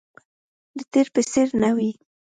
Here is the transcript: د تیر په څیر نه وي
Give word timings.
د 0.77 0.79
تیر 0.91 1.07
په 1.13 1.21
څیر 1.31 1.47
نه 1.61 1.69
وي 1.75 1.91